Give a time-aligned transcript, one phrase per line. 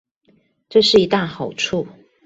[0.67, 1.87] 這是一大好處